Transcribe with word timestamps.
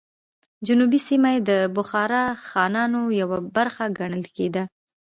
جنوبي 0.67 0.99
سیمه 1.07 1.29
یې 1.35 1.39
د 1.49 1.51
بخارا 1.77 2.23
خانانو 2.49 3.01
یوه 3.21 3.37
برخه 3.55 3.83
ګڼل 3.97 4.23
کېده. 4.35 4.63